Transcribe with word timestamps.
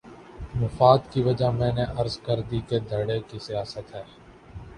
مفاد 0.55 0.99
کی 1.11 1.21
وجہ 1.21 1.49
میں 1.51 1.71
نے 1.71 1.83
عرض 1.97 2.17
کر 2.19 2.41
دی 2.41 2.59
کہ 2.69 2.79
دھڑے 2.89 3.19
کی 3.27 3.39
سیاست 3.39 3.95
ہے۔ 3.95 4.03